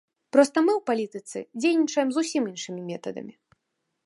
[0.35, 3.33] Проста мы ў палітыцы дзейнічаем зусім іншымі метадамі.